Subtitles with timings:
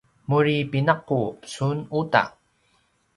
[0.29, 2.23] muri pinaqup sun uta!